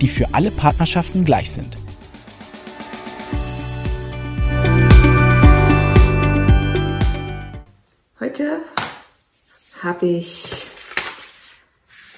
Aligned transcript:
die 0.00 0.08
für 0.08 0.32
alle 0.32 0.50
Partnerschaften 0.50 1.24
gleich 1.24 1.50
sind. 1.50 1.76
Heute 8.20 8.60
habe 9.82 10.06
ich 10.06 10.44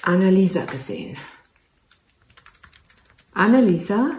Annalisa 0.02 0.64
gesehen. 0.64 1.16
Annalisa 3.32 4.12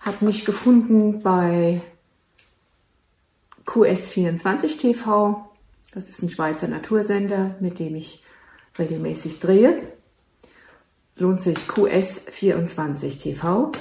hat 0.00 0.22
mich 0.22 0.44
gefunden 0.44 1.22
bei 1.22 1.80
QS24 3.66 4.80
TV. 4.80 5.48
Das 5.92 6.08
ist 6.08 6.22
ein 6.22 6.30
Schweizer 6.30 6.68
Natursender, 6.68 7.56
mit 7.60 7.78
dem 7.78 7.96
ich 7.96 8.22
regelmäßig 8.78 9.40
drehe 9.40 9.97
lohnt 11.18 11.40
sich 11.42 11.58
QS24 11.58 13.20
TV. 13.20 13.72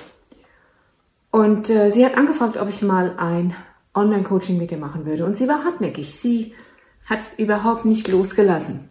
Und 1.31 1.69
äh, 1.69 1.91
sie 1.91 2.05
hat 2.05 2.17
angefragt, 2.17 2.57
ob 2.57 2.69
ich 2.69 2.81
mal 2.81 3.15
ein 3.17 3.55
Online-Coaching 3.93 4.57
mit 4.57 4.71
ihr 4.71 4.77
machen 4.77 5.05
würde. 5.05 5.25
Und 5.25 5.35
sie 5.35 5.47
war 5.47 5.63
hartnäckig. 5.63 6.19
Sie 6.19 6.53
hat 7.05 7.19
überhaupt 7.37 7.85
nicht 7.85 8.07
losgelassen. 8.07 8.89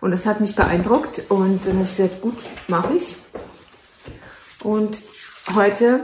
Und 0.00 0.10
das 0.10 0.26
hat 0.26 0.40
mich 0.40 0.54
beeindruckt. 0.54 1.30
Und 1.30 1.66
dann 1.66 1.74
habe 1.74 1.84
ich 1.84 1.96
gesagt, 1.96 2.20
gut, 2.20 2.36
mache 2.68 2.94
ich. 2.94 3.16
Und 4.62 5.02
heute 5.54 6.00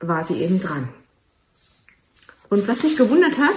war 0.00 0.24
sie 0.24 0.42
eben 0.42 0.60
dran. 0.60 0.88
Und 2.48 2.68
was 2.68 2.82
mich 2.82 2.96
gewundert 2.96 3.38
hat, 3.38 3.56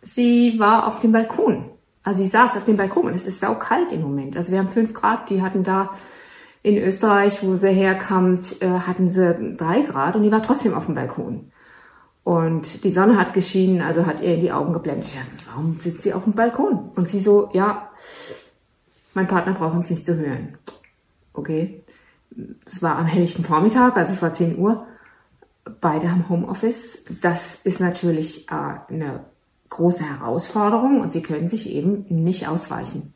sie 0.00 0.58
war 0.58 0.86
auf 0.86 1.00
dem 1.00 1.12
Balkon. 1.12 1.70
Also 2.02 2.22
sie 2.22 2.28
saß 2.28 2.56
auf 2.56 2.64
dem 2.64 2.78
Balkon 2.78 3.06
und 3.06 3.14
es 3.14 3.26
ist 3.26 3.40
saukalt 3.40 3.92
im 3.92 4.00
Moment. 4.00 4.36
Also 4.36 4.52
wir 4.52 4.58
haben 4.58 4.70
fünf 4.70 4.94
Grad, 4.94 5.28
die 5.28 5.42
hatten 5.42 5.62
da 5.62 5.90
in 6.62 6.76
Österreich, 6.76 7.42
wo 7.42 7.56
sie 7.56 7.70
herkommt, 7.70 8.60
äh, 8.60 8.68
hatten 8.68 9.08
sie 9.08 9.56
drei 9.56 9.82
Grad 9.82 10.16
und 10.16 10.22
die 10.22 10.32
war 10.32 10.42
trotzdem 10.42 10.74
auf 10.74 10.86
dem 10.86 10.94
Balkon. 10.94 11.50
Und 12.22 12.84
die 12.84 12.90
Sonne 12.90 13.18
hat 13.18 13.32
geschienen, 13.32 13.80
also 13.80 14.04
hat 14.06 14.20
ihr 14.20 14.34
in 14.34 14.40
die 14.40 14.52
Augen 14.52 14.72
geblendet. 14.72 15.06
Ich 15.08 15.14
dachte, 15.14 15.30
warum 15.46 15.80
sitzt 15.80 16.02
sie 16.02 16.12
auf 16.12 16.24
dem 16.24 16.34
Balkon? 16.34 16.90
Und 16.94 17.08
sie 17.08 17.20
so, 17.20 17.50
ja, 17.54 17.90
mein 19.14 19.26
Partner 19.26 19.54
braucht 19.54 19.74
uns 19.74 19.90
nicht 19.90 20.04
zu 20.04 20.16
hören. 20.16 20.58
Okay. 21.32 21.82
Es 22.64 22.82
war 22.82 22.98
am 22.98 23.06
helllichten 23.06 23.44
Vormittag, 23.44 23.96
also 23.96 24.12
es 24.12 24.22
war 24.22 24.32
10 24.32 24.58
Uhr. 24.58 24.86
Beide 25.80 26.10
haben 26.10 26.28
Homeoffice. 26.28 27.04
Das 27.22 27.56
ist 27.64 27.80
natürlich 27.80 28.48
äh, 28.50 28.92
eine 28.92 29.24
große 29.70 30.04
Herausforderung 30.04 31.00
und 31.00 31.10
sie 31.10 31.22
können 31.22 31.48
sich 31.48 31.70
eben 31.70 32.04
nicht 32.08 32.48
ausweichen. 32.48 33.14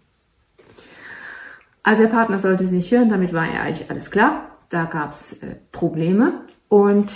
Also 1.84 2.02
der 2.02 2.08
Partner 2.08 2.38
sollte 2.38 2.66
sie 2.66 2.76
nicht 2.76 2.90
hören, 2.90 3.10
damit 3.10 3.32
war 3.32 3.44
ja 3.44 3.60
eigentlich 3.60 3.90
alles 3.90 4.10
klar. 4.10 4.48
Da 4.70 4.84
gab 4.84 5.12
es 5.12 5.34
äh, 5.42 5.54
Probleme 5.70 6.40
und 6.68 7.12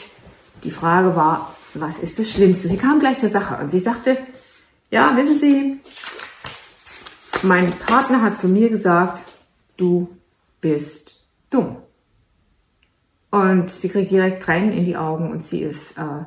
die 0.62 0.70
Frage 0.70 1.16
war, 1.16 1.56
was 1.74 1.98
ist 1.98 2.18
das 2.18 2.30
Schlimmste? 2.30 2.68
Sie 2.68 2.76
kam 2.76 3.00
gleich 3.00 3.18
zur 3.18 3.30
Sache 3.30 3.60
und 3.60 3.70
sie 3.70 3.80
sagte, 3.80 4.18
ja, 4.90 5.16
wissen 5.16 5.38
Sie, 5.38 5.80
mein 7.42 7.70
Partner 7.70 8.22
hat 8.22 8.36
zu 8.36 8.48
mir 8.48 8.68
gesagt, 8.68 9.22
du 9.76 10.08
bist 10.60 11.24
dumm. 11.50 11.78
Und 13.30 13.70
sie 13.70 13.88
kriegt 13.88 14.10
direkt 14.10 14.42
Tränen 14.42 14.72
in 14.72 14.84
die 14.84 14.96
Augen 14.96 15.30
und 15.30 15.44
sie 15.44 15.62
ist, 15.62 15.96
äh, 15.98 16.24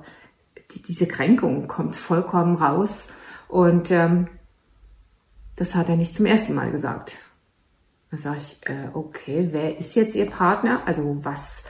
die, 0.74 0.81
diese 0.81 1.07
Kränkung 1.07 1.68
kommt 1.68 1.96
vollkommen 1.96 2.56
raus. 2.56 3.09
Und 3.47 3.91
ähm, 3.91 4.28
das 5.56 5.75
hat 5.75 5.90
er 5.90 5.96
nicht 5.96 6.16
zum 6.16 6.25
ersten 6.25 6.56
Mal 6.56 6.72
gesagt. 6.72 7.13
Dann 8.11 8.19
sage 8.19 8.38
ich, 8.38 8.59
äh, 8.69 8.89
okay, 8.94 9.49
wer 9.51 9.77
ist 9.77 9.95
jetzt 9.95 10.16
Ihr 10.16 10.29
Partner? 10.29 10.81
Also 10.85 11.17
was, 11.23 11.66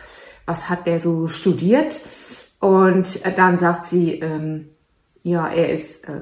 was 0.46 0.70
hat 0.70 0.88
der 0.88 1.00
so 1.00 1.28
studiert? 1.28 2.00
Und 2.60 3.26
äh, 3.26 3.32
dann 3.34 3.58
sagt 3.58 3.88
sie, 3.88 4.20
ähm, 4.20 4.70
ja, 5.24 5.48
er 5.48 5.72
ist 5.72 6.10
äh, 6.10 6.22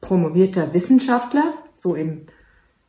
promovierter 0.00 0.74
Wissenschaftler, 0.74 1.54
so 1.78 1.94
im 1.94 2.26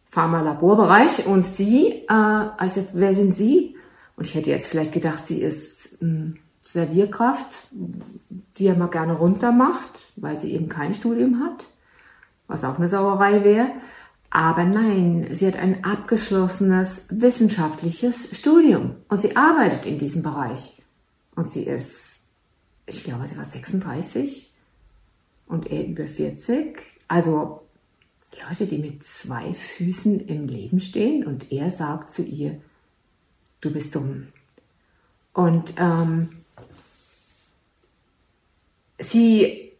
Pharma-Laborbereich. 0.09 1.27
Und 1.27 1.45
sie, 1.45 2.05
äh, 2.07 2.13
also 2.57 2.85
wer 2.93 3.13
sind 3.13 3.33
Sie? 3.33 3.75
Und 4.15 4.27
ich 4.27 4.35
hätte 4.35 4.51
jetzt 4.51 4.67
vielleicht 4.67 4.93
gedacht, 4.93 5.25
sie 5.25 5.41
ist 5.41 6.01
ähm, 6.01 6.37
Servierkraft, 6.61 7.49
die 8.57 8.67
er 8.67 8.75
mal 8.75 8.87
gerne 8.87 9.13
runter 9.13 9.51
macht, 9.51 9.89
weil 10.15 10.39
sie 10.39 10.53
eben 10.53 10.69
kein 10.69 10.93
Studium 10.93 11.43
hat, 11.43 11.67
was 12.47 12.63
auch 12.63 12.77
eine 12.77 12.89
Sauerei 12.89 13.43
wäre. 13.43 13.69
Aber 14.35 14.63
nein, 14.63 15.27
sie 15.29 15.45
hat 15.45 15.57
ein 15.57 15.83
abgeschlossenes 15.83 17.05
wissenschaftliches 17.11 18.35
Studium 18.35 18.95
und 19.07 19.21
sie 19.21 19.35
arbeitet 19.35 19.85
in 19.85 19.99
diesem 19.99 20.23
Bereich. 20.23 20.81
Und 21.35 21.51
sie 21.51 21.61
ist, 21.61 22.23
ich 22.87 23.03
glaube, 23.03 23.27
sie 23.27 23.37
war 23.37 23.45
36 23.45 24.51
und 25.45 25.69
er 25.69 25.85
über 25.85 26.07
40. 26.07 26.79
Also 27.07 27.61
Leute, 28.49 28.65
die 28.65 28.79
mit 28.79 29.03
zwei 29.05 29.53
Füßen 29.53 30.21
im 30.21 30.47
Leben 30.47 30.79
stehen 30.79 31.27
und 31.27 31.51
er 31.51 31.69
sagt 31.69 32.11
zu 32.11 32.23
ihr, 32.23 32.59
du 33.61 33.71
bist 33.71 33.93
dumm. 33.93 34.29
Und 35.33 35.75
ähm, 35.77 36.29
sie, 38.97 39.73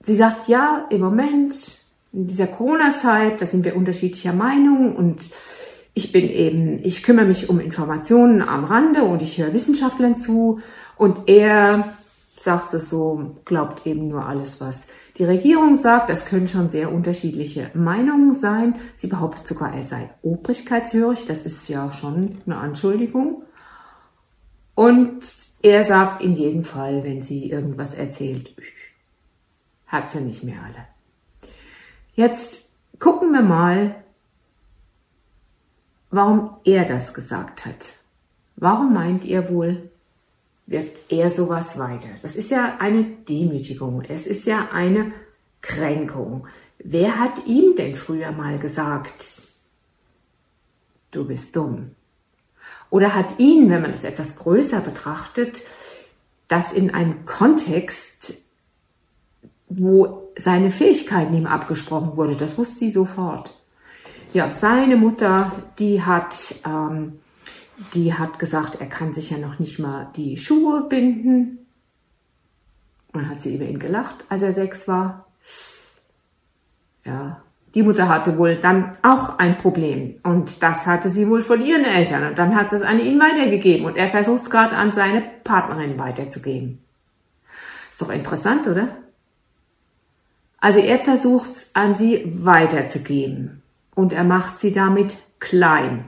sie 0.00 0.16
sagt, 0.16 0.48
ja, 0.48 0.88
im 0.90 1.00
Moment 1.00 1.81
in 2.12 2.26
dieser 2.26 2.46
Corona-Zeit, 2.46 3.40
da 3.40 3.46
sind 3.46 3.64
wir 3.64 3.76
unterschiedlicher 3.76 4.32
Meinung 4.32 4.94
und 4.96 5.30
ich 5.94 6.12
bin 6.12 6.28
eben, 6.28 6.84
ich 6.84 7.02
kümmere 7.02 7.26
mich 7.26 7.50
um 7.50 7.60
Informationen 7.60 8.42
am 8.42 8.64
Rande 8.64 9.04
und 9.04 9.22
ich 9.22 9.38
höre 9.38 9.52
Wissenschaftlern 9.52 10.14
zu 10.14 10.60
und 10.96 11.28
er 11.28 11.94
sagt 12.38 12.74
es 12.74 12.88
so, 12.88 13.36
glaubt 13.44 13.86
eben 13.86 14.08
nur 14.08 14.26
alles, 14.26 14.60
was 14.60 14.88
die 15.16 15.24
Regierung 15.24 15.76
sagt. 15.76 16.10
Das 16.10 16.26
können 16.26 16.48
schon 16.48 16.70
sehr 16.70 16.92
unterschiedliche 16.92 17.70
Meinungen 17.74 18.32
sein. 18.32 18.76
Sie 18.96 19.06
behauptet 19.06 19.46
sogar, 19.46 19.74
er 19.74 19.82
sei 19.82 20.10
obrigkeitshörig. 20.22 21.26
Das 21.26 21.42
ist 21.42 21.68
ja 21.68 21.90
schon 21.90 22.38
eine 22.46 22.56
Anschuldigung. 22.56 23.44
Und 24.74 25.20
er 25.62 25.84
sagt 25.84 26.22
in 26.22 26.34
jedem 26.34 26.64
Fall, 26.64 27.04
wenn 27.04 27.22
sie 27.22 27.50
irgendwas 27.50 27.94
erzählt, 27.94 28.54
hat 29.86 30.10
sie 30.10 30.20
nicht 30.20 30.42
mehr 30.42 30.62
alle. 30.64 30.91
Jetzt 32.22 32.70
gucken 33.00 33.32
wir 33.32 33.42
mal, 33.42 33.96
warum 36.08 36.56
er 36.62 36.84
das 36.84 37.14
gesagt 37.14 37.66
hat. 37.66 37.98
Warum 38.54 38.94
meint 38.94 39.24
ihr 39.24 39.50
wohl, 39.50 39.90
wirft 40.66 41.10
er 41.10 41.32
sowas 41.32 41.80
weiter? 41.80 42.10
Das 42.22 42.36
ist 42.36 42.52
ja 42.52 42.76
eine 42.78 43.02
Demütigung. 43.02 44.02
Es 44.02 44.28
ist 44.28 44.46
ja 44.46 44.68
eine 44.70 45.10
Kränkung. 45.62 46.46
Wer 46.78 47.18
hat 47.18 47.44
ihm 47.46 47.74
denn 47.74 47.96
früher 47.96 48.30
mal 48.30 48.56
gesagt, 48.56 49.42
du 51.10 51.26
bist 51.26 51.56
dumm? 51.56 51.96
Oder 52.88 53.16
hat 53.16 53.40
ihn, 53.40 53.68
wenn 53.68 53.82
man 53.82 53.94
es 53.94 54.04
etwas 54.04 54.36
größer 54.36 54.80
betrachtet, 54.80 55.62
das 56.46 56.72
in 56.72 56.94
einem 56.94 57.24
Kontext, 57.24 58.42
wo 59.78 60.30
seine 60.36 60.70
Fähigkeiten 60.70 61.34
ihm 61.34 61.46
abgesprochen 61.46 62.16
wurde. 62.16 62.36
Das 62.36 62.56
wusste 62.58 62.78
sie 62.78 62.90
sofort. 62.90 63.54
Ja, 64.32 64.50
seine 64.50 64.96
Mutter, 64.96 65.52
die 65.78 66.02
hat, 66.02 66.34
ähm, 66.66 67.20
die 67.92 68.14
hat 68.14 68.38
gesagt, 68.38 68.80
er 68.80 68.86
kann 68.86 69.12
sich 69.12 69.30
ja 69.30 69.38
noch 69.38 69.58
nicht 69.58 69.78
mal 69.78 70.10
die 70.16 70.36
Schuhe 70.36 70.86
binden. 70.88 71.58
Und 73.12 73.22
dann 73.22 73.30
hat 73.30 73.40
sie 73.42 73.54
über 73.54 73.66
ihn 73.66 73.78
gelacht, 73.78 74.24
als 74.30 74.42
er 74.42 74.52
sechs 74.52 74.88
war. 74.88 75.26
Ja, 77.04 77.42
die 77.74 77.82
Mutter 77.82 78.08
hatte 78.08 78.38
wohl 78.38 78.56
dann 78.56 78.96
auch 79.02 79.38
ein 79.38 79.58
Problem. 79.58 80.16
Und 80.22 80.62
das 80.62 80.86
hatte 80.86 81.10
sie 81.10 81.28
wohl 81.28 81.42
von 81.42 81.62
ihren 81.62 81.84
Eltern. 81.84 82.28
Und 82.28 82.38
dann 82.38 82.54
hat 82.54 82.70
sie 82.70 82.76
es 82.76 82.82
an 82.82 82.98
ihn 82.98 83.18
weitergegeben. 83.18 83.86
Und 83.86 83.96
er 83.96 84.08
versucht 84.08 84.42
es 84.42 84.50
gerade 84.50 84.76
an 84.76 84.92
seine 84.92 85.22
Partnerin 85.44 85.98
weiterzugeben. 85.98 86.82
Ist 87.90 88.00
doch 88.00 88.10
interessant, 88.10 88.66
oder? 88.66 88.88
Also 90.62 90.78
er 90.78 91.00
versucht 91.00 91.50
es 91.50 91.74
an 91.74 91.92
sie 91.92 92.22
weiterzugeben 92.36 93.62
und 93.96 94.12
er 94.12 94.22
macht 94.22 94.60
sie 94.60 94.72
damit 94.72 95.16
klein. 95.40 96.04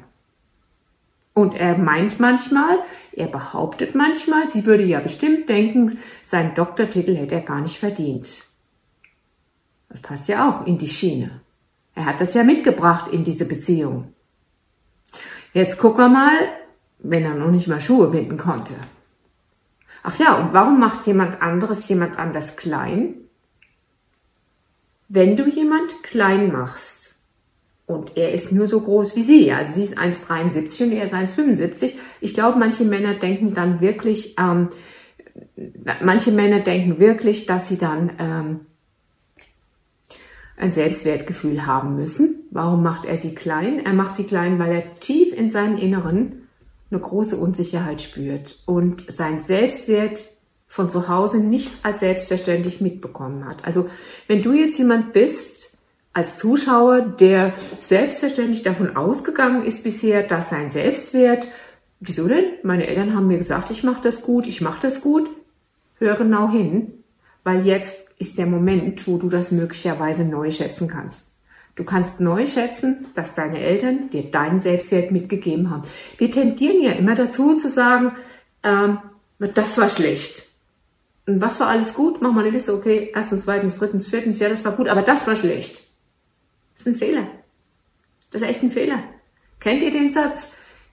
Und 1.34 1.56
er 1.56 1.76
meint 1.76 2.20
manchmal, 2.20 2.78
er 3.10 3.26
behauptet 3.26 3.96
manchmal, 3.96 4.48
sie 4.48 4.64
würde 4.64 4.84
ja 4.84 5.00
bestimmt 5.00 5.48
denken, 5.48 5.98
seinen 6.22 6.54
Doktortitel 6.54 7.16
hätte 7.16 7.34
er 7.34 7.40
gar 7.40 7.60
nicht 7.62 7.80
verdient. 7.80 8.44
Das 9.88 10.00
passt 10.00 10.28
ja 10.28 10.48
auch 10.48 10.64
in 10.68 10.78
die 10.78 10.86
Schiene. 10.86 11.40
Er 11.96 12.04
hat 12.06 12.20
das 12.20 12.34
ja 12.34 12.44
mitgebracht 12.44 13.12
in 13.12 13.24
diese 13.24 13.46
Beziehung. 13.46 14.14
Jetzt 15.52 15.78
gucken 15.78 16.04
wir 16.04 16.08
mal, 16.08 16.38
wenn 17.00 17.24
er 17.24 17.34
noch 17.34 17.50
nicht 17.50 17.66
mal 17.66 17.80
Schuhe 17.80 18.06
binden 18.06 18.36
konnte. 18.36 18.74
Ach 20.04 20.16
ja, 20.20 20.34
und 20.36 20.52
warum 20.52 20.78
macht 20.78 21.08
jemand 21.08 21.42
anderes 21.42 21.88
jemand 21.88 22.20
anders 22.20 22.56
klein? 22.56 23.23
Wenn 25.08 25.36
du 25.36 25.48
jemand 25.48 26.02
klein 26.02 26.52
machst 26.52 27.16
und 27.86 28.16
er 28.16 28.32
ist 28.32 28.52
nur 28.52 28.66
so 28.66 28.80
groß 28.80 29.16
wie 29.16 29.22
sie, 29.22 29.52
also 29.52 29.74
sie 29.74 29.84
ist 29.84 29.98
1,73 29.98 30.84
und 30.84 30.92
er 30.92 31.04
ist 31.04 31.14
1,75, 31.14 31.92
ich 32.20 32.34
glaube, 32.34 32.58
manche 32.58 32.84
Männer 32.84 33.14
denken 33.14 33.54
dann 33.54 33.80
wirklich, 33.80 34.36
ähm, 34.38 34.68
manche 36.02 36.32
Männer 36.32 36.60
denken 36.60 36.98
wirklich, 36.98 37.46
dass 37.46 37.68
sie 37.68 37.78
dann 37.78 38.12
ähm, 38.18 38.60
ein 40.56 40.72
Selbstwertgefühl 40.72 41.66
haben 41.66 41.96
müssen. 41.96 42.44
Warum 42.50 42.82
macht 42.82 43.04
er 43.04 43.16
sie 43.16 43.34
klein? 43.34 43.84
Er 43.84 43.92
macht 43.92 44.14
sie 44.14 44.24
klein, 44.24 44.58
weil 44.58 44.72
er 44.72 44.94
tief 44.94 45.32
in 45.32 45.50
seinem 45.50 45.76
Inneren 45.76 46.48
eine 46.90 47.00
große 47.00 47.36
Unsicherheit 47.36 48.00
spürt 48.00 48.62
und 48.66 49.04
sein 49.10 49.40
Selbstwert 49.40 50.20
von 50.74 50.90
zu 50.90 51.08
Hause 51.08 51.38
nicht 51.38 51.70
als 51.84 52.00
selbstverständlich 52.00 52.80
mitbekommen 52.80 53.46
hat. 53.46 53.64
Also 53.64 53.88
wenn 54.26 54.42
du 54.42 54.52
jetzt 54.52 54.76
jemand 54.76 55.12
bist, 55.12 55.78
als 56.12 56.36
Zuschauer, 56.40 57.02
der 57.02 57.52
selbstverständlich 57.80 58.64
davon 58.64 58.96
ausgegangen 58.96 59.64
ist 59.64 59.84
bisher, 59.84 60.24
dass 60.24 60.50
sein 60.50 60.70
Selbstwert, 60.70 61.46
wieso 62.00 62.26
denn? 62.26 62.54
Meine 62.64 62.88
Eltern 62.88 63.14
haben 63.14 63.28
mir 63.28 63.38
gesagt, 63.38 63.70
ich 63.70 63.84
mache 63.84 64.02
das 64.02 64.22
gut, 64.22 64.48
ich 64.48 64.62
mache 64.62 64.82
das 64.82 65.00
gut. 65.00 65.30
Hör 66.00 66.16
genau 66.16 66.50
hin, 66.50 67.04
weil 67.44 67.64
jetzt 67.64 68.08
ist 68.18 68.36
der 68.36 68.46
Moment, 68.46 69.06
wo 69.06 69.16
du 69.16 69.28
das 69.28 69.52
möglicherweise 69.52 70.24
neu 70.24 70.50
schätzen 70.50 70.88
kannst. 70.88 71.30
Du 71.76 71.84
kannst 71.84 72.18
neu 72.18 72.46
schätzen, 72.46 73.06
dass 73.14 73.36
deine 73.36 73.60
Eltern 73.60 74.10
dir 74.10 74.28
deinen 74.28 74.58
Selbstwert 74.58 75.12
mitgegeben 75.12 75.70
haben. 75.70 75.84
Wir 76.18 76.32
tendieren 76.32 76.82
ja 76.82 76.90
immer 76.90 77.14
dazu 77.14 77.58
zu 77.58 77.68
sagen, 77.68 78.16
ähm, 78.64 78.98
das 79.38 79.78
war 79.78 79.88
schlecht. 79.88 80.50
Was 81.26 81.58
war 81.58 81.68
alles 81.68 81.94
gut? 81.94 82.20
Mach 82.20 82.32
mal 82.32 82.42
eine 82.42 82.50
Liste, 82.50 82.74
okay, 82.74 83.10
erstens, 83.14 83.44
zweitens, 83.44 83.78
drittens, 83.78 84.06
viertens, 84.06 84.38
ja, 84.40 84.48
das 84.48 84.64
war 84.64 84.72
gut, 84.72 84.88
aber 84.88 85.02
das 85.02 85.26
war 85.26 85.36
schlecht. 85.36 85.88
Das 86.74 86.86
ist 86.86 86.86
ein 86.86 86.96
Fehler. 86.96 87.26
Das 88.30 88.42
ist 88.42 88.48
echt 88.48 88.62
ein 88.62 88.70
Fehler. 88.70 89.02
Kennt 89.60 89.82
ihr 89.82 89.90
den 89.90 90.10
Satz? 90.10 90.52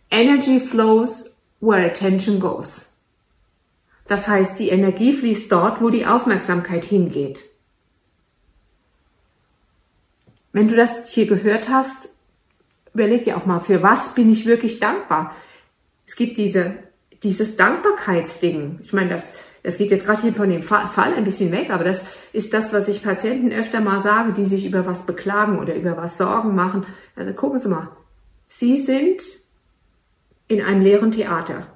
Energy 0.09 0.59
flows 0.59 1.35
where 1.59 1.85
attention 1.85 2.39
goes. 2.39 2.87
Das 4.07 4.27
heißt, 4.27 4.59
die 4.59 4.69
Energie 4.69 5.13
fließt 5.13 5.51
dort, 5.51 5.81
wo 5.81 5.89
die 5.89 6.05
Aufmerksamkeit 6.05 6.85
hingeht. 6.85 7.39
Wenn 10.53 10.67
du 10.67 10.75
das 10.75 11.09
hier 11.09 11.27
gehört 11.27 11.69
hast, 11.69 12.09
überleg 12.93 13.23
dir 13.23 13.37
auch 13.37 13.45
mal, 13.45 13.61
für 13.61 13.81
was 13.81 14.13
bin 14.13 14.31
ich 14.31 14.45
wirklich 14.45 14.79
dankbar? 14.79 15.35
Es 16.07 16.15
gibt 16.15 16.37
diese, 16.37 16.77
dieses 17.23 17.55
Dankbarkeitsding. 17.55 18.79
Ich 18.83 18.91
meine, 18.91 19.09
das, 19.09 19.35
das 19.63 19.77
geht 19.77 19.91
jetzt 19.91 20.05
gerade 20.05 20.21
hier 20.21 20.33
von 20.33 20.49
dem 20.49 20.63
Fall 20.63 21.13
ein 21.15 21.23
bisschen 21.23 21.51
weg, 21.51 21.69
aber 21.69 21.83
das 21.83 22.05
ist 22.33 22.53
das, 22.53 22.73
was 22.73 22.87
ich 22.87 23.03
Patienten 23.03 23.51
öfter 23.51 23.79
mal 23.79 23.99
sage, 24.01 24.33
die 24.33 24.45
sich 24.45 24.65
über 24.65 24.85
was 24.85 25.05
beklagen 25.05 25.59
oder 25.59 25.75
über 25.75 25.97
was 25.97 26.17
Sorgen 26.17 26.55
machen. 26.55 26.85
Also 27.15 27.33
gucken 27.33 27.59
Sie 27.59 27.69
mal. 27.69 27.89
Sie 28.47 28.77
sind 28.77 29.21
in 30.47 30.61
einem 30.61 30.81
leeren 30.81 31.11
Theater. 31.11 31.67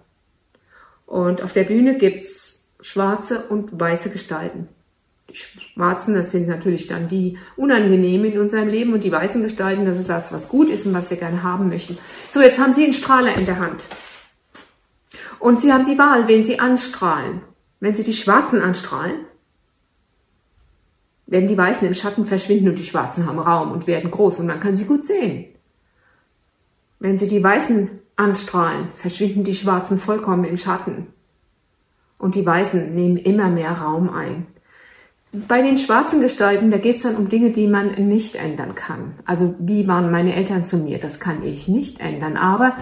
Und 1.06 1.44
auf 1.44 1.54
der 1.54 1.64
Bühne 1.64 1.98
gibt's 1.98 2.68
schwarze 2.82 3.46
und 3.50 3.80
weiße 3.80 4.10
Gestalten. 4.10 4.68
Die 5.30 5.36
schwarzen, 5.36 6.16
das 6.16 6.32
sind 6.32 6.48
natürlich 6.48 6.88
dann 6.88 7.08
die 7.08 7.38
unangenehmen 7.56 8.32
in 8.32 8.40
unserem 8.40 8.68
Leben 8.68 8.94
und 8.94 9.04
die 9.04 9.12
weißen 9.12 9.42
Gestalten, 9.44 9.86
das 9.86 10.00
ist 10.00 10.10
das, 10.10 10.34
was 10.34 10.50
gut 10.50 10.70
ist 10.70 10.86
und 10.86 10.94
was 10.94 11.10
wir 11.10 11.18
gerne 11.18 11.44
haben 11.44 11.70
möchten. 11.70 11.98
So, 12.32 12.42
jetzt 12.42 12.60
haben 12.60 12.74
Sie 12.74 12.84
einen 12.84 12.94
Strahler 12.94 13.36
in 13.36 13.46
der 13.46 13.60
Hand. 13.60 13.84
Und 15.40 15.60
Sie 15.60 15.72
haben 15.72 15.86
die 15.86 15.98
Wahl, 15.98 16.28
wen 16.28 16.44
Sie 16.44 16.60
anstrahlen. 16.60 17.42
Wenn 17.80 17.95
Sie 17.95 18.04
die 18.04 18.13
Schwarzen 18.13 18.62
anstrahlen, 18.62 19.25
werden 21.27 21.48
die 21.48 21.57
Weißen 21.57 21.88
im 21.88 21.94
Schatten 21.94 22.25
verschwinden 22.25 22.69
und 22.69 22.80
die 22.80 22.86
Schwarzen 22.86 23.25
haben 23.25 23.39
Raum 23.39 23.72
und 23.72 23.88
werden 23.88 24.12
groß 24.12 24.39
und 24.39 24.48
man 24.48 24.60
kann 24.60 24.75
sie 24.75 24.86
gut 24.86 25.04
sehen. 25.04 25.45
Wenn 27.00 27.18
Sie 27.18 27.27
die 27.27 27.44
Weißen 27.44 27.89
anstrahlen, 28.16 28.89
verschwinden 28.95 29.44
die 29.44 29.56
Schwarzen 29.56 30.00
vollkommen 30.00 30.45
im 30.45 30.57
Schatten. 30.57 31.07
Und 32.18 32.36
die 32.36 32.45
Weißen 32.45 32.94
nehmen 32.94 33.18
immer 33.18 33.50
mehr 33.50 33.72
Raum 33.72 34.10
ein. 34.10 34.48
Bei 35.48 35.62
den 35.62 35.77
schwarzen 35.77 36.22
Gestalten, 36.22 36.72
da 36.72 36.77
geht 36.77 36.98
es 36.98 37.01
dann 37.01 37.18
um 37.18 37.27
Dinge, 37.27 37.50
die 37.50 37.68
man 37.68 37.92
nicht 38.07 38.36
ändern 38.36 38.74
kann. 38.74 39.16
Also 39.25 39.56
wie 39.60 39.86
waren 39.86 40.10
meine 40.10 40.33
Eltern 40.33 40.63
zu 40.63 40.77
mir? 40.77 40.98
Das 40.98 41.19
kann 41.19 41.44
ich 41.44 41.68
nicht 41.68 42.00
ändern. 42.00 42.38
Aber 42.38 42.77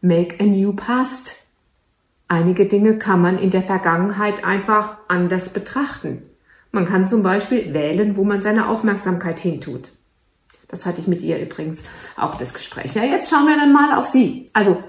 make 0.00 0.36
a 0.38 0.44
new 0.44 0.72
past. 0.72 1.37
Einige 2.28 2.66
Dinge 2.66 2.98
kann 2.98 3.22
man 3.22 3.38
in 3.38 3.50
der 3.50 3.62
Vergangenheit 3.62 4.44
einfach 4.44 4.98
anders 5.08 5.52
betrachten. 5.52 6.22
Man 6.70 6.84
kann 6.84 7.06
zum 7.06 7.22
Beispiel 7.22 7.72
wählen, 7.72 8.16
wo 8.16 8.24
man 8.24 8.42
seine 8.42 8.68
Aufmerksamkeit 8.68 9.40
hintut. 9.40 9.88
Das 10.68 10.84
hatte 10.84 11.00
ich 11.00 11.08
mit 11.08 11.22
ihr 11.22 11.40
übrigens 11.40 11.82
auch 12.16 12.36
das 12.36 12.52
Gespräch. 12.52 12.94
Ja, 12.94 13.02
jetzt 13.02 13.30
schauen 13.30 13.46
wir 13.46 13.56
dann 13.56 13.72
mal 13.72 13.98
auf 13.98 14.06
sie. 14.06 14.50
Also 14.52 14.82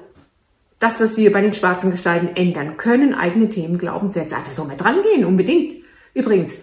das, 0.79 0.99
was 0.99 1.15
wir 1.15 1.31
bei 1.31 1.41
den 1.41 1.53
schwarzen 1.53 1.91
Gestalten 1.91 2.35
ändern 2.35 2.75
können, 2.75 3.13
eigene 3.13 3.47
Themen, 3.47 3.77
Glaubenssätze, 3.77 4.35
da 4.45 4.51
soll 4.51 4.67
man 4.67 4.77
dran 4.77 5.01
gehen, 5.03 5.23
unbedingt. 5.23 5.75
Übrigens, 6.13 6.53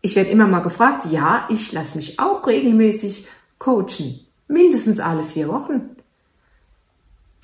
ich 0.00 0.14
werde 0.14 0.30
immer 0.30 0.46
mal 0.46 0.60
gefragt, 0.60 1.06
ja, 1.10 1.48
ich 1.48 1.72
lasse 1.72 1.96
mich 1.96 2.20
auch 2.20 2.46
regelmäßig 2.46 3.28
coachen. 3.58 4.20
Mindestens 4.46 5.00
alle 5.00 5.24
vier 5.24 5.48
Wochen. 5.48 5.96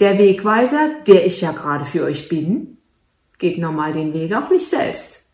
Der 0.01 0.19
Wegweiser, 0.19 0.91
der 1.07 1.27
ich 1.27 1.41
ja 1.41 1.53
gerade 1.53 1.85
für 1.85 2.05
euch 2.05 2.29
bin, 2.29 2.79
geht 3.39 3.59
normal 3.59 3.93
den 3.93 4.15
Weg 4.15 4.35
auch 4.35 4.51
nicht 4.51 4.67
selbst. 4.67 5.25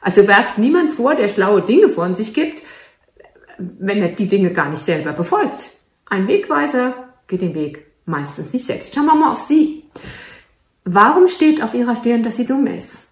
Also 0.00 0.26
werft 0.28 0.58
niemand 0.58 0.92
vor, 0.92 1.14
der 1.14 1.28
schlaue 1.28 1.62
Dinge 1.62 1.88
von 1.88 2.14
sich 2.14 2.34
gibt, 2.34 2.62
wenn 3.58 4.02
er 4.02 4.10
die 4.10 4.28
Dinge 4.28 4.52
gar 4.52 4.68
nicht 4.68 4.82
selber 4.82 5.12
befolgt. 5.12 5.70
Ein 6.06 6.28
Wegweiser 6.28 7.14
geht 7.26 7.42
den 7.42 7.54
Weg 7.54 7.86
meistens 8.04 8.52
nicht 8.52 8.66
selbst. 8.66 8.94
Schauen 8.94 9.06
wir 9.06 9.14
mal 9.14 9.32
auf 9.32 9.40
sie. 9.40 9.84
Warum 10.84 11.26
steht 11.28 11.62
auf 11.62 11.74
ihrer 11.74 11.96
Stirn, 11.96 12.22
dass 12.22 12.36
sie 12.36 12.46
dumm 12.46 12.66
ist? 12.66 13.08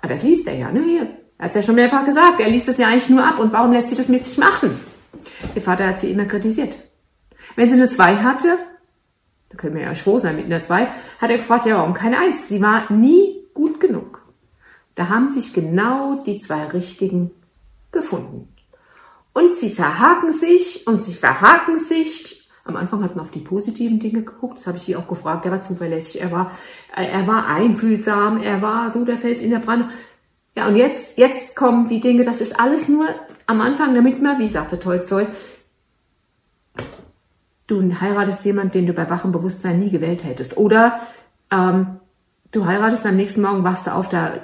Ah, 0.00 0.06
das 0.06 0.22
liest 0.22 0.46
er 0.46 0.54
ja, 0.56 0.70
ne? 0.70 0.84
Hier. 0.84 1.08
Er 1.38 1.46
hat 1.46 1.54
ja 1.54 1.62
schon 1.62 1.74
mehrfach 1.74 2.04
gesagt. 2.04 2.40
Er 2.40 2.48
liest 2.48 2.68
das 2.68 2.78
ja 2.78 2.86
eigentlich 2.86 3.08
nur 3.08 3.24
ab. 3.24 3.38
Und 3.38 3.52
warum 3.52 3.72
lässt 3.72 3.88
sie 3.88 3.96
das 3.96 4.08
mit 4.08 4.24
sich 4.24 4.38
machen? 4.38 4.78
Ihr 5.54 5.62
Vater 5.62 5.88
hat 5.88 6.00
sie 6.00 6.12
immer 6.12 6.26
kritisiert. 6.26 6.76
Wenn 7.56 7.68
sie 7.68 7.74
eine 7.74 7.88
2 7.88 8.16
hatte, 8.16 8.58
können 9.56 9.74
wir 9.74 9.82
ja 9.82 9.94
froh 9.94 10.18
sein 10.18 10.36
mit 10.36 10.46
einer 10.46 10.62
2, 10.62 10.86
hat 11.20 11.30
er 11.30 11.36
gefragt, 11.38 11.66
ja, 11.66 11.78
warum 11.78 11.94
keine 11.94 12.18
1? 12.18 12.48
Sie 12.48 12.60
war 12.60 12.92
nie 12.92 13.44
gut 13.54 13.80
genug. 13.80 14.22
Da 14.96 15.10
haben 15.10 15.28
sich 15.28 15.52
genau 15.52 16.22
die 16.24 16.38
zwei 16.38 16.66
Richtigen 16.66 17.30
gefunden. 17.92 18.48
Und 19.32 19.54
sie 19.54 19.70
verhaken 19.70 20.32
sich 20.32 20.86
und 20.86 21.02
sie 21.02 21.14
verhaken 21.14 21.78
sich. 21.78 22.48
Am 22.64 22.76
Anfang 22.76 23.04
hat 23.04 23.14
man 23.14 23.24
auf 23.24 23.30
die 23.30 23.40
positiven 23.40 24.00
Dinge 24.00 24.22
geguckt, 24.22 24.58
das 24.58 24.66
habe 24.66 24.78
ich 24.78 24.84
sie 24.84 24.96
auch 24.96 25.06
gefragt. 25.06 25.44
Er 25.44 25.52
war 25.52 25.62
zuverlässig, 25.62 26.22
er 26.22 26.32
war, 26.32 26.50
er 26.94 27.26
war 27.26 27.46
einfühlsam, 27.46 28.42
er 28.42 28.60
war 28.62 28.90
so 28.90 29.04
der 29.04 29.18
Fels 29.18 29.40
in 29.40 29.50
der 29.50 29.58
Brandung. 29.58 29.90
Ja, 30.56 30.66
und 30.66 30.76
jetzt, 30.76 31.18
jetzt 31.18 31.54
kommen 31.54 31.86
die 31.86 32.00
Dinge, 32.00 32.24
das 32.24 32.40
ist 32.40 32.58
alles 32.58 32.88
nur 32.88 33.06
am 33.46 33.60
Anfang, 33.60 33.94
damit 33.94 34.22
man, 34.22 34.38
wie 34.38 34.48
sagte 34.48 34.80
Tolstoi, 34.80 35.26
du 37.66 38.00
heiratest 38.00 38.44
jemanden, 38.44 38.72
den 38.72 38.86
du 38.86 38.92
bei 38.92 39.08
wachem 39.10 39.32
Bewusstsein 39.32 39.80
nie 39.80 39.90
gewählt 39.90 40.24
hättest. 40.24 40.56
Oder 40.56 41.00
ähm, 41.50 41.98
du 42.52 42.66
heiratest 42.66 43.06
am 43.06 43.16
nächsten 43.16 43.42
Morgen, 43.42 43.64
wachst 43.64 43.86
du 43.86 43.94
auf, 43.94 44.08
da 44.08 44.40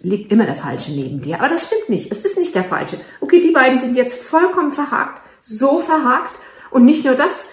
liegt 0.00 0.32
immer 0.32 0.46
der 0.46 0.54
Falsche 0.54 0.92
neben 0.92 1.20
dir. 1.20 1.40
Aber 1.40 1.48
das 1.48 1.66
stimmt 1.66 1.88
nicht. 1.88 2.10
Es 2.10 2.24
ist 2.24 2.38
nicht 2.38 2.54
der 2.54 2.64
Falsche. 2.64 2.98
Okay, 3.20 3.40
die 3.40 3.50
beiden 3.50 3.78
sind 3.78 3.96
jetzt 3.96 4.14
vollkommen 4.14 4.72
verhakt. 4.72 5.22
So 5.40 5.80
verhakt. 5.80 6.34
Und 6.70 6.84
nicht 6.84 7.04
nur 7.04 7.14
das. 7.14 7.50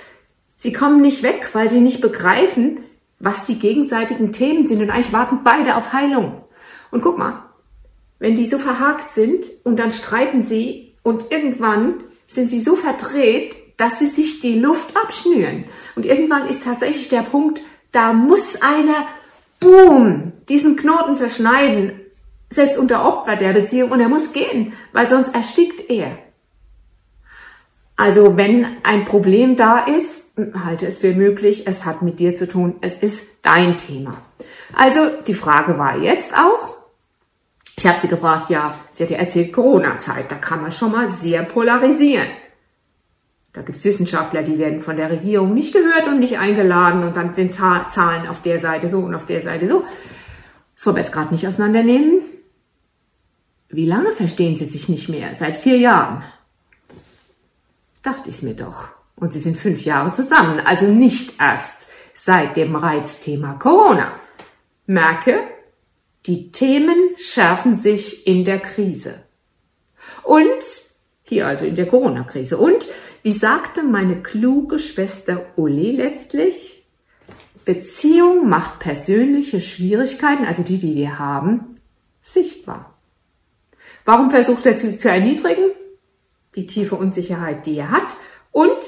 Sie 0.57 0.73
kommen 0.73 1.01
nicht 1.01 1.23
weg, 1.23 1.49
weil 1.53 1.69
sie 1.69 1.79
nicht 1.79 2.01
begreifen, 2.01 2.81
was 3.19 3.45
die 3.45 3.59
gegenseitigen 3.59 4.31
Themen 4.31 4.67
sind. 4.67 4.81
Und 4.81 4.89
eigentlich 4.89 5.13
warten 5.13 5.39
beide 5.43 5.75
auf 5.75 5.91
Heilung. 5.93 6.43
Und 6.91 7.01
guck 7.01 7.17
mal, 7.17 7.43
wenn 8.19 8.35
die 8.35 8.47
so 8.47 8.59
verhakt 8.59 9.11
sind 9.11 9.45
und 9.63 9.77
dann 9.77 9.91
streiten 9.91 10.43
sie 10.43 10.95
und 11.03 11.31
irgendwann 11.31 12.03
sind 12.27 12.49
sie 12.49 12.61
so 12.61 12.75
verdreht, 12.75 13.55
dass 13.79 13.97
sie 13.97 14.07
sich 14.07 14.41
die 14.41 14.59
Luft 14.59 14.95
abschnüren. 14.95 15.63
Und 15.95 16.05
irgendwann 16.05 16.47
ist 16.47 16.65
tatsächlich 16.65 17.07
der 17.07 17.21
Punkt, 17.21 17.61
da 17.93 18.11
muss 18.13 18.61
einer, 18.61 19.07
boom, 19.59 20.33
diesen 20.49 20.75
Knoten 20.75 21.15
zerschneiden 21.15 21.93
selbst 22.49 22.77
unter 22.77 23.05
Opfer 23.05 23.37
der 23.37 23.53
Beziehung 23.53 23.91
und 23.91 24.01
er 24.01 24.09
muss 24.09 24.33
gehen, 24.33 24.73
weil 24.91 25.07
sonst 25.07 25.33
erstickt 25.33 25.89
er. 25.89 26.17
Also 27.95 28.35
wenn 28.37 28.77
ein 28.83 29.05
Problem 29.05 29.55
da 29.55 29.79
ist, 29.85 30.33
halte 30.65 30.85
es 30.87 30.99
für 30.99 31.13
möglich, 31.13 31.65
es 31.67 31.85
hat 31.85 32.01
mit 32.01 32.19
dir 32.19 32.35
zu 32.35 32.47
tun, 32.47 32.75
es 32.81 32.97
ist 32.97 33.27
dein 33.43 33.77
Thema. 33.77 34.17
Also 34.73 34.99
die 35.25 35.33
Frage 35.33 35.77
war 35.77 35.97
jetzt 35.97 36.33
auch, 36.33 36.77
ich 37.77 37.87
habe 37.87 37.99
sie 37.99 38.07
gefragt, 38.09 38.49
ja, 38.49 38.73
sie 38.91 39.03
hat 39.03 39.11
ja 39.11 39.17
erzählt 39.17 39.53
Corona-Zeit, 39.53 40.29
da 40.29 40.35
kann 40.35 40.61
man 40.61 40.71
schon 40.71 40.91
mal 40.91 41.09
sehr 41.11 41.43
polarisieren. 41.43 42.27
Da 43.59 43.65
gibt 43.65 43.77
es 43.77 43.83
Wissenschaftler, 43.83 44.41
die 44.41 44.57
werden 44.57 44.79
von 44.79 44.95
der 44.95 45.09
Regierung 45.09 45.53
nicht 45.53 45.73
gehört 45.73 46.07
und 46.07 46.19
nicht 46.19 46.37
eingeladen 46.37 47.03
und 47.03 47.17
dann 47.17 47.33
sind 47.33 47.53
Zahlen 47.53 48.25
auf 48.25 48.41
der 48.41 48.57
Seite 48.57 48.87
so 48.87 48.99
und 48.99 49.13
auf 49.13 49.25
der 49.25 49.41
Seite 49.41 49.67
so. 49.67 49.83
Das 50.75 50.85
wollen 50.85 50.95
wir 50.95 51.03
jetzt 51.03 51.11
gerade 51.11 51.33
nicht 51.33 51.45
auseinandernehmen. 51.45 52.21
Wie 53.67 53.85
lange 53.85 54.13
verstehen 54.13 54.55
sie 54.55 54.63
sich 54.63 54.87
nicht 54.87 55.09
mehr? 55.09 55.35
Seit 55.35 55.57
vier 55.57 55.75
Jahren. 55.75 56.23
Dachte 58.01 58.29
ich 58.29 58.41
mir 58.43 58.53
doch. 58.53 58.87
Und 59.17 59.33
sie 59.33 59.41
sind 59.41 59.57
fünf 59.57 59.83
Jahre 59.83 60.13
zusammen, 60.13 60.61
also 60.61 60.85
nicht 60.85 61.33
erst 61.37 61.87
seit 62.13 62.55
dem 62.55 62.77
Reizthema 62.77 63.55
Corona. 63.55 64.13
Merke, 64.85 65.43
die 66.27 66.53
Themen 66.53 66.97
schärfen 67.17 67.75
sich 67.75 68.25
in 68.25 68.45
der 68.45 68.59
Krise. 68.59 69.15
Und, 70.23 70.88
hier 71.29 71.47
also 71.47 71.65
in 71.65 71.75
der 71.75 71.85
Corona-Krise. 71.85 72.57
Und, 72.57 72.85
wie 73.23 73.31
sagte 73.31 73.83
meine 73.83 74.21
kluge 74.21 74.79
Schwester 74.79 75.45
Uli 75.55 75.91
letztlich, 75.91 76.87
Beziehung 77.65 78.49
macht 78.49 78.79
persönliche 78.79 79.61
Schwierigkeiten, 79.61 80.45
also 80.45 80.63
die, 80.63 80.79
die 80.79 80.95
wir 80.95 81.19
haben, 81.19 81.77
sichtbar. 82.23 82.95
Warum 84.05 84.31
versucht 84.31 84.65
er 84.65 84.77
sie 84.77 84.97
zu 84.97 85.09
erniedrigen? 85.09 85.71
Die 86.55 86.65
tiefe 86.65 86.95
Unsicherheit, 86.95 87.65
die 87.67 87.77
er 87.77 87.91
hat. 87.91 88.07
Und 88.51 88.79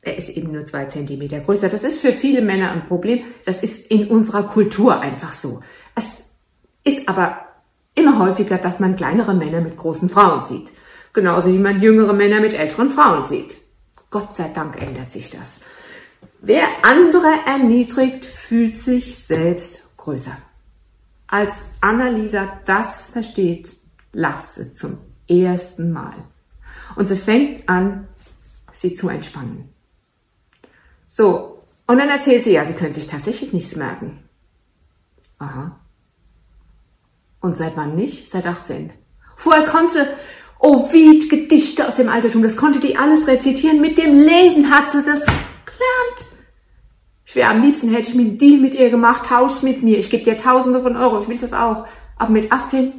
er 0.00 0.16
ist 0.16 0.30
eben 0.30 0.50
nur 0.50 0.64
zwei 0.64 0.86
Zentimeter 0.86 1.40
größer. 1.40 1.68
Das 1.68 1.84
ist 1.84 2.00
für 2.00 2.14
viele 2.14 2.40
Männer 2.40 2.70
ein 2.70 2.86
Problem. 2.86 3.24
Das 3.44 3.62
ist 3.62 3.90
in 3.90 4.08
unserer 4.08 4.44
Kultur 4.44 4.98
einfach 4.98 5.32
so. 5.32 5.60
Es 5.94 6.30
ist 6.84 7.06
aber 7.06 7.40
immer 7.94 8.18
häufiger, 8.18 8.56
dass 8.56 8.80
man 8.80 8.96
kleinere 8.96 9.34
Männer 9.34 9.60
mit 9.60 9.76
großen 9.76 10.08
Frauen 10.08 10.42
sieht. 10.44 10.70
Genauso 11.12 11.52
wie 11.52 11.58
man 11.58 11.80
jüngere 11.80 12.12
Männer 12.12 12.40
mit 12.40 12.54
älteren 12.54 12.90
Frauen 12.90 13.24
sieht. 13.24 13.56
Gott 14.10 14.34
sei 14.34 14.48
Dank 14.48 14.80
ändert 14.80 15.10
sich 15.10 15.30
das. 15.30 15.60
Wer 16.40 16.64
andere 16.82 17.32
erniedrigt, 17.46 18.24
fühlt 18.24 18.76
sich 18.76 19.18
selbst 19.18 19.96
größer. 19.96 20.36
Als 21.26 21.56
Annalisa 21.80 22.60
das 22.64 23.06
versteht, 23.06 23.72
lacht 24.12 24.48
sie 24.48 24.72
zum 24.72 24.98
ersten 25.28 25.92
Mal. 25.92 26.14
Und 26.96 27.06
sie 27.06 27.16
fängt 27.16 27.68
an, 27.68 28.08
sie 28.72 28.94
zu 28.94 29.08
entspannen. 29.08 29.72
So, 31.06 31.62
und 31.86 31.98
dann 31.98 32.08
erzählt 32.08 32.44
sie, 32.44 32.52
ja, 32.52 32.64
sie 32.64 32.74
können 32.74 32.94
sich 32.94 33.06
tatsächlich 33.06 33.52
nichts 33.52 33.76
merken. 33.76 34.22
Aha. 35.38 35.78
Und 37.40 37.56
seit 37.56 37.76
wann 37.76 37.96
nicht? 37.96 38.30
Seit 38.30 38.46
18. 38.46 38.92
Vorher 39.36 39.64
konnte 39.64 39.92
sie 39.92 40.08
Ovid, 40.60 41.30
Gedichte 41.30 41.88
aus 41.88 41.96
dem 41.96 42.10
Altertum, 42.10 42.42
das 42.42 42.56
konnte 42.56 42.80
die 42.80 42.96
alles 42.96 43.26
rezitieren. 43.26 43.80
Mit 43.80 43.96
dem 43.96 44.20
Lesen 44.20 44.70
hat 44.70 44.90
sie 44.90 45.02
das 45.02 45.20
gelernt. 45.20 46.36
Ich 47.24 47.34
wäre 47.34 47.50
am 47.50 47.62
liebsten, 47.62 47.90
hätte 47.94 48.10
ich 48.10 48.14
mir 48.14 48.22
einen 48.22 48.38
Deal 48.38 48.60
mit 48.60 48.74
ihr 48.74 48.90
gemacht, 48.90 49.26
tausch 49.26 49.62
mit 49.62 49.82
mir, 49.82 49.98
ich 49.98 50.10
gebe 50.10 50.22
dir 50.22 50.36
Tausende 50.36 50.80
von 50.82 50.96
Euro, 50.96 51.20
ich 51.20 51.28
will 51.28 51.38
das 51.38 51.54
auch. 51.54 51.86
Aber 52.16 52.30
mit 52.30 52.52
18 52.52 52.92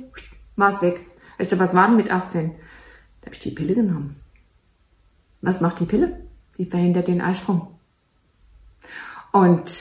war 0.55 0.69
es 0.69 0.81
weg. 0.81 1.05
Du, 1.37 1.59
was 1.59 1.75
war 1.75 1.87
denn 1.87 1.97
mit 1.97 2.11
18? 2.11 2.51
Da 3.21 3.25
habe 3.27 3.35
ich 3.35 3.39
die 3.39 3.51
Pille 3.51 3.75
genommen. 3.75 4.15
Was 5.41 5.61
macht 5.61 5.79
die 5.79 5.85
Pille? 5.85 6.25
Die 6.57 6.65
verhindert 6.65 7.07
den 7.07 7.21
Eisprung. 7.21 7.67
Und 9.31 9.71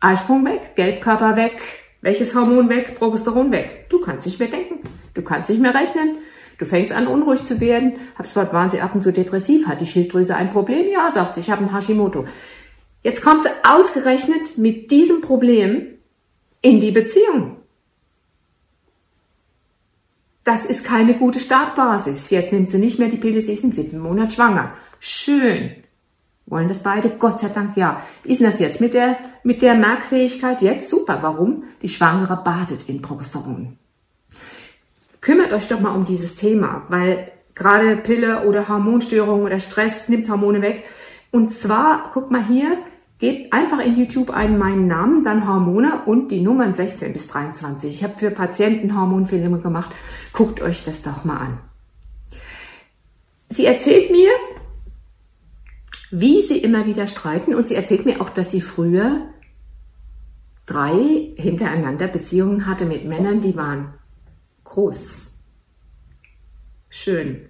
Eisprung 0.00 0.44
weg, 0.44 0.74
Gelbkörper 0.74 1.36
weg, 1.36 1.60
welches 2.00 2.34
Hormon 2.34 2.68
weg, 2.68 2.96
Progesteron 2.98 3.52
weg. 3.52 3.86
Du 3.90 4.00
kannst 4.00 4.26
nicht 4.26 4.40
mehr 4.40 4.48
denken, 4.48 4.80
du 5.14 5.22
kannst 5.22 5.50
nicht 5.50 5.62
mehr 5.62 5.74
rechnen. 5.74 6.18
Du 6.58 6.64
fängst 6.64 6.92
an, 6.92 7.06
unruhig 7.06 7.44
zu 7.44 7.60
werden. 7.60 7.94
Hab's 8.18 8.34
dort, 8.34 8.52
waren 8.52 8.68
sie 8.68 8.80
ab 8.80 8.94
und 8.94 9.02
zu 9.02 9.12
depressiv? 9.12 9.66
Hat 9.66 9.80
die 9.80 9.86
Schilddrüse 9.86 10.34
ein 10.34 10.50
Problem? 10.50 10.90
Ja, 10.92 11.10
sagt 11.12 11.34
sie, 11.34 11.40
ich 11.40 11.50
habe 11.50 11.64
ein 11.64 11.72
Hashimoto. 11.72 12.26
Jetzt 13.02 13.22
kommt 13.22 13.44
sie 13.44 13.50
ausgerechnet 13.62 14.58
mit 14.58 14.90
diesem 14.90 15.20
Problem 15.20 15.86
in 16.60 16.80
die 16.80 16.90
Beziehung. 16.90 17.58
Das 20.42 20.66
ist 20.66 20.84
keine 20.84 21.16
gute 21.16 21.38
Startbasis. 21.38 22.30
Jetzt 22.30 22.52
nimmt 22.52 22.68
sie 22.68 22.78
nicht 22.78 22.98
mehr 22.98 23.08
die 23.08 23.18
Pille, 23.18 23.40
sie 23.40 23.52
ist 23.52 23.64
im 23.64 23.72
siebten 23.72 24.00
Monat 24.00 24.32
schwanger. 24.32 24.72
Schön. 24.98 25.72
Wollen 26.46 26.66
das 26.66 26.82
beide? 26.82 27.10
Gott 27.18 27.38
sei 27.38 27.50
Dank 27.50 27.76
ja. 27.76 28.02
Wie 28.24 28.32
ist 28.32 28.40
denn 28.40 28.50
das 28.50 28.58
jetzt 28.58 28.80
mit 28.80 28.94
der, 28.94 29.18
mit 29.44 29.62
der 29.62 29.74
Merkfähigkeit? 29.74 30.62
Jetzt 30.62 30.88
super. 30.88 31.18
Warum? 31.20 31.64
Die 31.82 31.88
Schwangere 31.88 32.42
badet 32.42 32.88
in 32.88 33.02
Progesteron. 33.02 33.78
Kümmert 35.20 35.52
euch 35.52 35.68
doch 35.68 35.80
mal 35.80 35.94
um 35.94 36.04
dieses 36.04 36.36
Thema, 36.36 36.84
weil 36.88 37.32
gerade 37.54 37.96
Pille 37.96 38.46
oder 38.46 38.68
Hormonstörungen 38.68 39.44
oder 39.44 39.60
Stress 39.60 40.08
nimmt 40.08 40.28
Hormone 40.28 40.62
weg. 40.62 40.84
Und 41.30 41.50
zwar, 41.50 42.10
guck 42.12 42.30
mal 42.30 42.44
hier, 42.44 42.78
gebt 43.18 43.52
einfach 43.52 43.80
in 43.80 43.96
YouTube 43.96 44.30
einen 44.30 44.58
meinen 44.58 44.86
Namen, 44.86 45.24
dann 45.24 45.46
Hormone 45.46 46.02
und 46.06 46.30
die 46.30 46.40
Nummern 46.40 46.72
16 46.72 47.12
bis 47.12 47.28
23. 47.28 47.92
Ich 47.92 48.04
habe 48.04 48.16
für 48.16 48.30
Patienten 48.30 48.98
Hormonfilme 48.98 49.58
gemacht. 49.58 49.90
Guckt 50.32 50.62
euch 50.62 50.84
das 50.84 51.02
doch 51.02 51.24
mal 51.24 51.38
an. 51.38 51.58
Sie 53.50 53.66
erzählt 53.66 54.10
mir, 54.10 54.30
wie 56.10 56.40
sie 56.42 56.58
immer 56.58 56.86
wieder 56.86 57.06
streiten 57.06 57.54
und 57.54 57.68
sie 57.68 57.74
erzählt 57.74 58.06
mir 58.06 58.20
auch, 58.20 58.30
dass 58.30 58.50
sie 58.50 58.60
früher 58.60 59.26
drei 60.66 61.32
hintereinander 61.36 62.08
Beziehungen 62.08 62.66
hatte 62.66 62.84
mit 62.84 63.04
Männern, 63.04 63.40
die 63.40 63.56
waren 63.56 63.94
groß, 64.68 65.32
schön, 66.88 67.48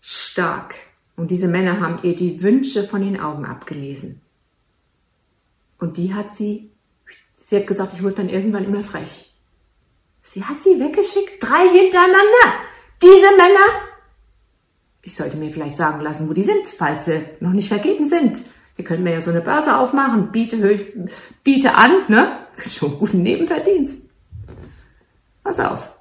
stark. 0.00 0.74
Und 1.16 1.30
diese 1.30 1.48
Männer 1.48 1.80
haben 1.80 2.02
ihr 2.02 2.14
die 2.14 2.42
Wünsche 2.42 2.84
von 2.84 3.00
den 3.00 3.18
Augen 3.18 3.46
abgelesen. 3.46 4.20
Und 5.78 5.96
die 5.96 6.14
hat 6.14 6.34
sie, 6.34 6.70
sie 7.34 7.56
hat 7.56 7.66
gesagt, 7.66 7.94
ich 7.94 8.02
wurde 8.02 8.16
dann 8.16 8.28
irgendwann 8.28 8.64
immer 8.64 8.82
frech. 8.82 9.32
Sie 10.22 10.44
hat 10.44 10.60
sie 10.60 10.78
weggeschickt, 10.78 11.42
drei 11.42 11.68
hintereinander. 11.68 12.44
Diese 13.02 13.36
Männer 13.36 13.86
ich 15.06 15.14
sollte 15.14 15.36
mir 15.36 15.50
vielleicht 15.50 15.76
sagen 15.76 16.00
lassen, 16.00 16.28
wo 16.28 16.32
die 16.32 16.42
sind, 16.42 16.66
falls 16.66 17.04
sie 17.04 17.24
noch 17.38 17.52
nicht 17.52 17.68
vergeben 17.68 18.04
sind. 18.04 18.42
Wir 18.74 18.84
können 18.84 19.04
mir 19.04 19.12
ja 19.12 19.20
so 19.20 19.30
eine 19.30 19.40
Börse 19.40 19.78
aufmachen, 19.78 20.32
biete, 20.32 20.58
biete 21.44 21.76
an, 21.76 21.92
ne? 22.08 22.38
Schon 22.68 22.98
guten 22.98 23.22
Nebenverdienst. 23.22 24.05
Pass 25.46 25.60
auf. 25.60 25.94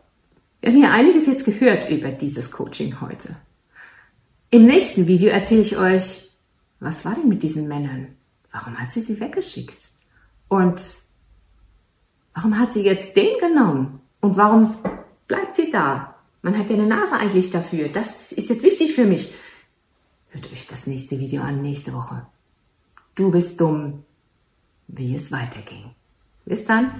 Wir 0.59 0.71
haben 0.71 0.77
hier 0.77 0.91
einiges 0.91 1.27
jetzt 1.27 1.45
gehört 1.45 1.87
über 1.91 2.09
dieses 2.09 2.49
Coaching 2.49 2.99
heute. 2.99 3.37
Im 4.49 4.65
nächsten 4.65 5.05
Video 5.05 5.29
erzähle 5.29 5.61
ich 5.61 5.77
euch, 5.77 6.31
was 6.79 7.05
war 7.05 7.13
denn 7.13 7.29
mit 7.29 7.43
diesen 7.43 7.67
Männern? 7.67 8.07
Warum 8.51 8.75
hat 8.75 8.89
sie 8.89 9.01
sie 9.01 9.19
weggeschickt? 9.19 9.91
Und 10.47 10.81
warum 12.33 12.57
hat 12.57 12.73
sie 12.73 12.81
jetzt 12.81 13.15
den 13.15 13.37
genommen? 13.39 14.01
Und 14.19 14.35
warum 14.35 14.73
bleibt 15.27 15.55
sie 15.55 15.69
da? 15.69 16.15
Man 16.41 16.57
hat 16.57 16.71
ja 16.71 16.75
eine 16.77 16.87
Nase 16.87 17.13
eigentlich 17.15 17.51
dafür. 17.51 17.89
Das 17.89 18.31
ist 18.31 18.49
jetzt 18.49 18.63
wichtig 18.63 18.95
für 18.95 19.05
mich. 19.05 19.35
Hört 20.29 20.51
euch 20.51 20.65
das 20.65 20.87
nächste 20.87 21.19
Video 21.19 21.43
an, 21.43 21.61
nächste 21.61 21.93
Woche. 21.93 22.25
Du 23.13 23.29
bist 23.29 23.61
dumm, 23.61 24.05
wie 24.87 25.15
es 25.15 25.31
weiterging. 25.31 25.91
Bis 26.45 26.65
dann. 26.65 26.99